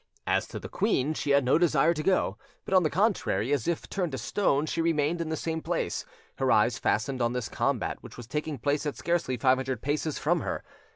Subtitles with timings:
[0.25, 3.67] As to the queen, she had no desire to go; but, on the contrary, as
[3.67, 6.05] if turned to stone, she remained in the same place,
[6.39, 10.17] her eyes fastened on this combat which was taking place at scarcely five hundred paces
[10.17, 10.63] from her.